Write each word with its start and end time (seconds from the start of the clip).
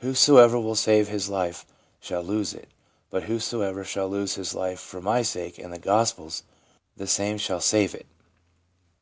1 0.00 0.08
Whosoever 0.08 0.58
will 0.58 0.74
save 0.74 1.08
his 1.08 1.28
life 1.28 1.66
shall 2.00 2.22
lose 2.22 2.54
it; 2.54 2.70
but 3.10 3.24
whoso 3.24 3.60
ever 3.60 3.84
shall 3.84 4.08
lose 4.08 4.34
his 4.36 4.54
life 4.54 4.80
for 4.80 5.02
My 5.02 5.20
sake 5.20 5.58
and 5.58 5.70
the 5.70 5.78
Gospel's, 5.78 6.42
the 6.96 7.06
same 7.06 7.36
shall 7.36 7.60
save 7.60 7.94
it.' 7.94 8.06